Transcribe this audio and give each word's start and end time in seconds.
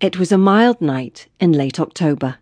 It 0.00 0.16
was 0.16 0.30
a 0.30 0.38
mild 0.38 0.80
night 0.80 1.26
in 1.40 1.50
late 1.50 1.80
October. 1.80 2.38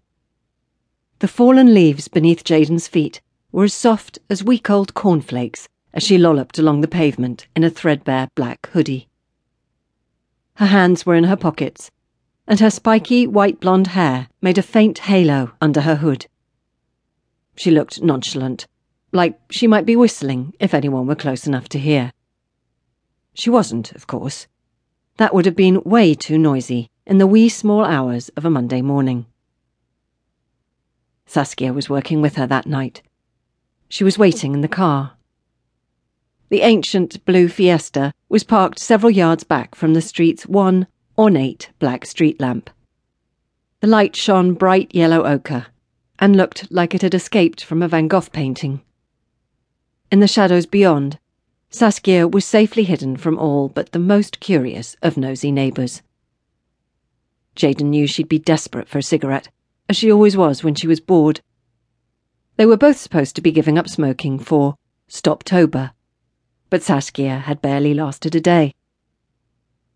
The 1.21 1.29
fallen 1.29 1.73
leaves 1.73 2.07
beneath 2.07 2.45
Jaiden's 2.45 2.87
feet 2.87 3.23
were 3.51 3.65
as 3.65 3.73
soft 3.73 4.19
as 4.29 4.45
week 4.45 4.69
old 4.69 4.93
cornflakes 4.93 5.67
as 5.95 6.03
she 6.03 6.19
lolloped 6.19 6.59
along 6.59 6.83
the 6.83 6.87
pavement 6.89 7.47
in 7.57 7.65
a 7.65 7.71
threadbare 7.71 8.29
black 8.35 8.69
hoodie. 8.75 9.09
Her 10.57 10.67
hands 10.67 11.07
were 11.07 11.15
in 11.15 11.25
her 11.25 11.37
pockets, 11.37 11.91
and 12.47 12.61
her 12.61 12.69
spiky 12.69 13.27
white 13.27 13.59
blonde 13.59 13.87
hair 13.87 14.29
made 14.43 14.59
a 14.59 14.63
faint 14.63 14.99
halo 14.99 15.53
under 15.59 15.81
her 15.81 15.97
hood. 15.97 16.27
She 17.57 17.71
looked 17.71 18.03
nonchalant, 18.03 18.67
like 19.13 19.41
she 19.51 19.67
might 19.67 19.87
be 19.87 19.97
whistling 19.97 20.53
if 20.61 20.75
anyone 20.75 21.07
were 21.07 21.15
close 21.15 21.47
enough 21.47 21.71
to 21.71 21.79
hear. 21.79 22.13
She 23.33 23.49
wasn't, 23.49 23.93
of 23.93 24.07
course. 24.07 24.47
That 25.17 25.33
would 25.33 25.47
have 25.47 25.57
been 25.57 25.81
way 25.85 26.13
too 26.15 26.37
noisy 26.37 26.91
in 27.07 27.19
the 27.19 27.27
wee 27.27 27.49
small 27.49 27.85
hours 27.85 28.29
of 28.31 28.45
a 28.45 28.51
Monday 28.51 28.83
morning. 28.83 29.27
Saskia 31.25 31.73
was 31.73 31.89
working 31.89 32.21
with 32.21 32.35
her 32.35 32.47
that 32.47 32.67
night. 32.67 33.03
She 33.89 34.03
was 34.03 34.19
waiting 34.19 34.55
in 34.55 34.61
the 34.61 34.69
car. 34.69 35.13
The 36.49 36.63
ancient 36.63 37.25
blue 37.25 37.49
Fiesta 37.49 38.13
was 38.29 38.45
parked 38.45 38.79
several 38.79 39.11
yards 39.11 39.45
back 39.45 39.75
from 39.75 39.95
the 39.95 40.01
street's 40.03 40.47
one 40.47 40.87
ornate 41.17 41.71
black 41.79 42.05
street 42.05 42.41
lamp. 42.41 42.71
The 43.81 43.87
light 43.87 44.17
shone 44.17 44.55
bright 44.55 44.95
yellow 44.95 45.25
ochre 45.25 45.67
and 46.19 46.37
looked 46.37 46.71
like 46.73 46.95
it 46.95 47.03
had 47.03 47.15
escaped 47.15 47.63
from 47.63 47.83
a 47.83 47.89
Van 47.89 48.09
Gogh 48.09 48.23
painting. 48.33 48.81
In 50.11 50.21
the 50.21 50.29
shadows 50.29 50.67
beyond, 50.67 51.19
Saskia 51.71 52.27
was 52.27 52.45
safely 52.45 52.85
hidden 52.85 53.17
from 53.17 53.39
all 53.39 53.69
but 53.69 53.93
the 53.93 53.99
most 53.99 54.41
curious 54.41 54.97
of 55.03 55.17
nosy 55.17 55.53
neighbours. 55.53 56.03
Jaiden 57.57 57.89
knew 57.89 58.07
she'd 58.07 58.29
be 58.29 58.39
desperate 58.39 58.89
for 58.89 58.99
a 58.99 59.03
cigarette, 59.03 59.49
as 59.89 59.97
she 59.97 60.13
always 60.13 60.37
was 60.37 60.63
when 60.63 60.75
she 60.75 60.87
was 60.87 61.01
bored. 61.01 61.41
They 62.57 62.67
were 62.67 62.77
both 62.77 62.97
supposed 62.97 63.35
to 63.37 63.43
be 63.43 63.53
giving 63.53 63.79
up 63.79 63.89
smoking 63.89 64.39
for 64.39 64.77
Stoptober, 65.09 65.93
but 66.71 66.83
Saskia 66.83 67.39
had 67.39 67.63
barely 67.63 67.95
lasted 67.95 68.35
a 68.35 68.41
day. 68.41 68.75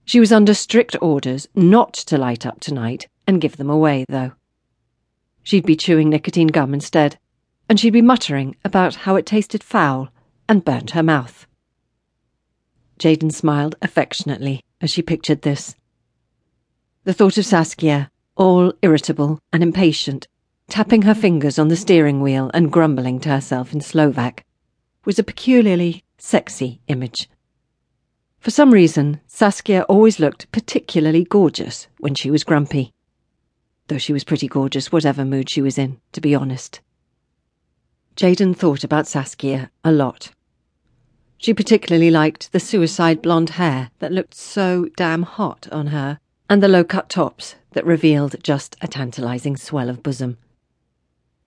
She 0.04 0.20
was 0.20 0.32
under 0.32 0.54
strict 0.54 0.96
orders 1.00 1.48
not 1.54 1.94
to 1.94 2.18
light 2.18 2.44
up 2.44 2.60
tonight 2.60 3.06
and 3.26 3.40
give 3.40 3.56
them 3.56 3.70
away, 3.70 4.04
though. 4.08 4.32
She'd 5.42 5.66
be 5.66 5.76
chewing 5.76 6.10
nicotine 6.10 6.48
gum 6.48 6.74
instead, 6.74 7.18
and 7.68 7.78
she'd 7.78 7.92
be 7.92 8.02
muttering 8.02 8.56
about 8.64 8.94
how 8.96 9.16
it 9.16 9.26
tasted 9.26 9.62
foul 9.62 10.10
and 10.48 10.64
burnt 10.64 10.92
her 10.92 11.02
mouth. 11.02 11.46
Jaiden 12.98 13.32
smiled 13.32 13.76
affectionately 13.80 14.62
as 14.80 14.90
she 14.90 15.00
pictured 15.00 15.42
this. 15.42 15.74
The 17.04 17.14
thought 17.14 17.38
of 17.38 17.46
Saskia, 17.46 18.10
all 18.36 18.74
irritable 18.82 19.40
and 19.54 19.62
impatient, 19.62 20.28
tapping 20.68 21.02
her 21.02 21.14
fingers 21.14 21.58
on 21.58 21.68
the 21.68 21.76
steering 21.76 22.20
wheel 22.20 22.50
and 22.52 22.70
grumbling 22.70 23.20
to 23.20 23.30
herself 23.30 23.72
in 23.72 23.80
Slovak, 23.80 24.44
was 25.06 25.18
a 25.18 25.24
peculiarly 25.24 26.04
sexy 26.18 26.82
image. 26.88 27.30
For 28.38 28.50
some 28.50 28.70
reason, 28.70 29.20
Saskia 29.26 29.84
always 29.84 30.20
looked 30.20 30.52
particularly 30.52 31.24
gorgeous 31.24 31.86
when 32.00 32.14
she 32.14 32.30
was 32.30 32.44
grumpy. 32.44 32.92
Though 33.88 33.96
she 33.96 34.12
was 34.12 34.24
pretty 34.24 34.46
gorgeous 34.46 34.92
whatever 34.92 35.24
mood 35.24 35.48
she 35.48 35.62
was 35.62 35.78
in, 35.78 35.98
to 36.12 36.20
be 36.20 36.34
honest. 36.34 36.82
Jaiden 38.14 38.54
thought 38.54 38.84
about 38.84 39.06
Saskia 39.06 39.70
a 39.82 39.90
lot. 39.90 40.32
She 41.38 41.54
particularly 41.54 42.10
liked 42.10 42.52
the 42.52 42.60
suicide 42.60 43.22
blonde 43.22 43.50
hair 43.50 43.90
that 44.00 44.12
looked 44.12 44.34
so 44.34 44.88
damn 44.96 45.22
hot 45.22 45.66
on 45.72 45.86
her, 45.86 46.20
and 46.50 46.60
the 46.60 46.68
low 46.68 46.82
cut 46.82 47.08
tops 47.08 47.54
that 47.70 47.86
revealed 47.86 48.34
just 48.42 48.76
a 48.80 48.88
tantalizing 48.88 49.56
swell 49.56 49.88
of 49.88 50.02
bosom. 50.02 50.36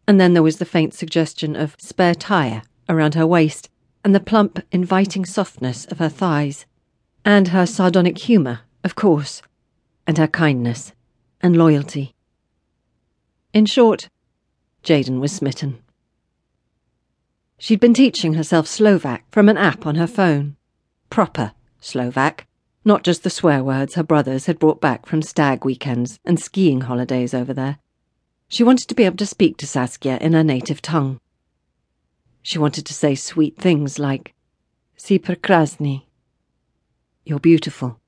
And 0.07 0.19
then 0.19 0.33
there 0.33 0.41
was 0.41 0.57
the 0.57 0.65
faint 0.65 0.93
suggestion 0.93 1.57
of 1.57 1.75
spare 1.77 2.15
tire 2.15 2.61
around 2.87 3.13
her 3.15 3.27
waist, 3.27 3.69
and 4.05 4.15
the 4.15 4.21
plump, 4.21 4.59
inviting 4.71 5.25
softness 5.25 5.85
of 5.85 5.99
her 5.99 6.09
thighs 6.09 6.65
and 7.25 7.49
her 7.49 7.65
sardonic 7.65 8.17
humour, 8.17 8.61
of 8.83 8.95
course, 8.95 9.41
and 10.07 10.17
her 10.17 10.27
kindness 10.27 10.93
and 11.41 11.57
loyalty. 11.57 12.15
In 13.53 13.65
short, 13.65 14.09
Jaiden 14.83 15.19
was 15.19 15.33
smitten. 15.33 15.81
She'd 17.57 17.79
been 17.79 17.93
teaching 17.93 18.33
herself 18.33 18.67
Slovak 18.67 19.25
from 19.31 19.47
an 19.49 19.57
app 19.57 19.85
on 19.85 19.95
her 19.95 20.07
phone. 20.07 20.55
Proper 21.09 21.51
Slovak, 21.79 22.47
not 22.85 23.03
just 23.03 23.23
the 23.23 23.29
swear 23.29 23.63
words 23.63 23.95
her 23.95 24.03
brothers 24.03 24.45
had 24.45 24.59
brought 24.59 24.81
back 24.81 25.05
from 25.05 25.21
stag 25.21 25.63
weekends 25.63 26.19
and 26.25 26.39
skiing 26.39 26.81
holidays 26.81 27.33
over 27.33 27.53
there. 27.53 27.77
She 28.47 28.63
wanted 28.63 28.87
to 28.89 28.95
be 28.95 29.03
able 29.03 29.17
to 29.17 29.25
speak 29.25 29.57
to 29.57 29.67
Saskia 29.67 30.17
in 30.17 30.33
her 30.33 30.43
native 30.43 30.81
tongue. 30.81 31.19
She 32.41 32.59
wanted 32.59 32.85
to 32.85 32.93
say 32.93 33.15
sweet 33.15 33.57
things 33.57 33.97
like, 33.97 34.33
Si 34.97 35.17
prekrasny, 35.17 36.03
you're 37.25 37.39
beautiful. 37.39 37.99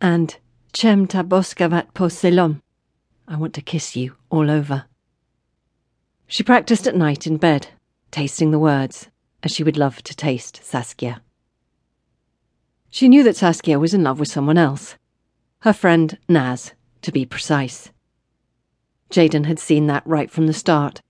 And 0.00 0.36
Chem 0.72 1.06
ta 1.06 1.22
boskavat 1.22 1.94
po 1.94 2.08
selom. 2.08 2.60
I 3.26 3.36
want 3.36 3.54
to 3.54 3.62
kiss 3.62 3.96
you 3.96 4.14
all 4.30 4.50
over. 4.50 4.84
She 6.26 6.42
practiced 6.42 6.86
at 6.86 6.94
night 6.94 7.26
in 7.26 7.38
bed, 7.38 7.68
tasting 8.10 8.50
the 8.50 8.58
words, 8.58 9.08
as 9.42 9.52
she 9.52 9.64
would 9.64 9.76
love 9.76 10.02
to 10.02 10.14
taste 10.14 10.60
Saskia. 10.62 11.22
She 12.96 13.10
knew 13.10 13.22
that 13.24 13.36
Saskia 13.36 13.78
was 13.78 13.92
in 13.92 14.02
love 14.02 14.18
with 14.18 14.30
someone 14.30 14.56
else. 14.56 14.96
Her 15.58 15.74
friend 15.74 16.16
Naz, 16.30 16.72
to 17.02 17.12
be 17.12 17.26
precise. 17.26 17.90
Jaiden 19.10 19.44
had 19.44 19.58
seen 19.58 19.86
that 19.86 20.02
right 20.06 20.30
from 20.30 20.46
the 20.46 20.54
start. 20.54 21.02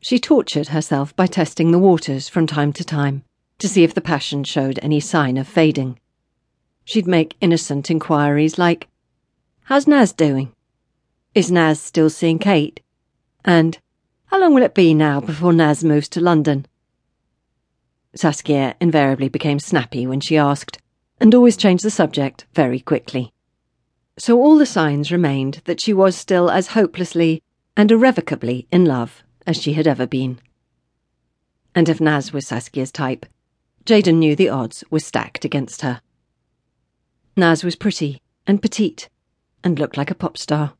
She 0.00 0.18
tortured 0.18 0.70
herself 0.70 1.14
by 1.14 1.28
testing 1.28 1.70
the 1.70 1.78
waters 1.78 2.28
from 2.28 2.48
time 2.48 2.72
to 2.72 2.82
time 2.82 3.22
to 3.60 3.68
see 3.68 3.84
if 3.84 3.94
the 3.94 4.00
passion 4.00 4.42
showed 4.42 4.80
any 4.82 4.98
sign 4.98 5.36
of 5.36 5.46
fading. 5.46 6.00
She'd 6.84 7.06
make 7.06 7.36
innocent 7.40 7.88
inquiries 7.88 8.58
like, 8.58 8.88
How's 9.66 9.86
Naz 9.86 10.12
doing? 10.12 10.52
Is 11.36 11.52
Naz 11.52 11.78
still 11.78 12.10
seeing 12.10 12.40
Kate? 12.40 12.80
And 13.44 13.78
how 14.24 14.40
long 14.40 14.54
will 14.54 14.64
it 14.64 14.74
be 14.74 14.92
now 14.92 15.20
before 15.20 15.52
Naz 15.52 15.84
moves 15.84 16.08
to 16.08 16.20
London? 16.20 16.66
Saskia 18.14 18.76
invariably 18.80 19.28
became 19.28 19.58
snappy 19.58 20.06
when 20.06 20.20
she 20.20 20.36
asked, 20.36 20.78
and 21.20 21.34
always 21.34 21.56
changed 21.56 21.84
the 21.84 21.90
subject 21.90 22.46
very 22.54 22.80
quickly. 22.80 23.32
So 24.18 24.38
all 24.38 24.56
the 24.56 24.66
signs 24.66 25.10
remained 25.10 25.60
that 25.64 25.80
she 25.80 25.92
was 25.92 26.16
still 26.16 26.50
as 26.50 26.68
hopelessly 26.68 27.42
and 27.76 27.90
irrevocably 27.90 28.68
in 28.70 28.84
love 28.84 29.22
as 29.46 29.60
she 29.60 29.72
had 29.72 29.86
ever 29.86 30.06
been. 30.06 30.38
And 31.74 31.88
if 31.88 32.00
Naz 32.00 32.32
was 32.32 32.46
Saskia's 32.46 32.92
type, 32.92 33.26
Jaiden 33.84 34.18
knew 34.18 34.36
the 34.36 34.48
odds 34.48 34.84
were 34.90 35.00
stacked 35.00 35.44
against 35.44 35.82
her. 35.82 36.00
Naz 37.36 37.64
was 37.64 37.74
pretty 37.74 38.22
and 38.46 38.62
petite 38.62 39.08
and 39.64 39.78
looked 39.78 39.96
like 39.96 40.10
a 40.10 40.14
pop 40.14 40.38
star. 40.38 40.74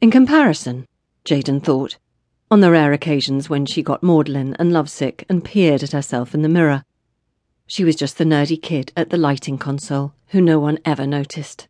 In 0.00 0.10
comparison, 0.10 0.86
Jaiden 1.24 1.62
thought, 1.62 1.98
on 2.50 2.60
the 2.60 2.70
rare 2.70 2.92
occasions 2.92 3.50
when 3.50 3.66
she 3.66 3.82
got 3.82 4.02
maudlin 4.02 4.56
and 4.58 4.72
lovesick 4.72 5.24
and 5.28 5.44
peered 5.44 5.82
at 5.82 5.92
herself 5.92 6.34
in 6.34 6.42
the 6.42 6.48
mirror, 6.48 6.84
she 7.66 7.84
was 7.84 7.96
just 7.96 8.16
the 8.16 8.24
nerdy 8.24 8.60
kid 8.60 8.92
at 8.96 9.10
the 9.10 9.18
lighting 9.18 9.58
console 9.58 10.14
who 10.28 10.40
no 10.40 10.58
one 10.58 10.78
ever 10.84 11.06
noticed. 11.06 11.68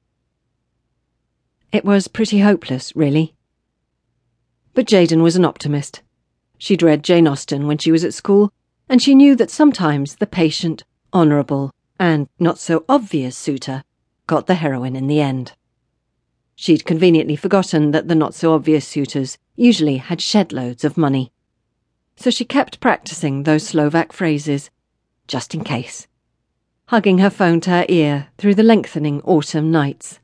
It 1.72 1.84
was 1.84 2.08
pretty 2.08 2.40
hopeless, 2.40 2.94
really. 2.94 3.34
But 4.74 4.86
Jaiden 4.86 5.22
was 5.22 5.34
an 5.34 5.44
optimist. 5.44 6.02
She'd 6.56 6.82
read 6.82 7.02
Jane 7.02 7.26
Austen 7.26 7.66
when 7.66 7.78
she 7.78 7.90
was 7.90 8.04
at 8.04 8.14
school, 8.14 8.52
and 8.88 9.02
she 9.02 9.14
knew 9.14 9.34
that 9.36 9.50
sometimes 9.50 10.16
the 10.16 10.26
patient, 10.26 10.84
honourable, 11.12 11.74
and 11.98 12.28
not 12.38 12.58
so 12.58 12.84
obvious 12.88 13.36
suitor 13.36 13.82
got 14.26 14.46
the 14.46 14.54
heroine 14.54 14.96
in 14.96 15.08
the 15.08 15.20
end. 15.20 15.54
She'd 16.54 16.84
conveniently 16.84 17.36
forgotten 17.36 17.90
that 17.90 18.08
the 18.08 18.14
not 18.14 18.34
so 18.34 18.52
obvious 18.54 18.86
suitors 18.86 19.38
usually 19.58 19.96
had 19.96 20.20
shed 20.20 20.52
loads 20.52 20.84
of 20.84 20.96
money. 20.96 21.32
So 22.16 22.30
she 22.30 22.44
kept 22.44 22.80
practicing 22.80 23.42
those 23.42 23.66
Slovak 23.66 24.12
phrases, 24.12 24.70
just 25.26 25.54
in 25.54 25.64
case, 25.64 26.06
hugging 26.86 27.18
her 27.18 27.30
phone 27.30 27.60
to 27.62 27.70
her 27.70 27.86
ear 27.88 28.28
through 28.38 28.54
the 28.54 28.62
lengthening 28.62 29.20
autumn 29.22 29.70
nights. 29.70 30.20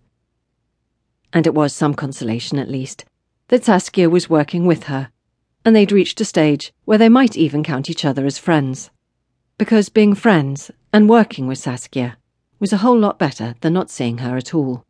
And 1.32 1.46
it 1.46 1.54
was 1.54 1.72
some 1.72 1.94
consolation, 1.94 2.58
at 2.58 2.70
least, 2.70 3.04
that 3.48 3.64
Saskia 3.64 4.08
was 4.08 4.30
working 4.30 4.66
with 4.66 4.84
her, 4.84 5.10
and 5.64 5.74
they'd 5.74 5.92
reached 5.92 6.20
a 6.20 6.24
stage 6.24 6.72
where 6.84 6.98
they 6.98 7.08
might 7.08 7.36
even 7.36 7.64
count 7.64 7.90
each 7.90 8.04
other 8.04 8.24
as 8.26 8.38
friends. 8.38 8.90
Because 9.58 9.88
being 9.88 10.14
friends 10.14 10.70
and 10.92 11.08
working 11.08 11.46
with 11.46 11.58
Saskia 11.58 12.18
was 12.60 12.72
a 12.72 12.78
whole 12.78 12.98
lot 12.98 13.18
better 13.18 13.56
than 13.60 13.72
not 13.72 13.90
seeing 13.90 14.18
her 14.18 14.36
at 14.36 14.54
all. 14.54 14.84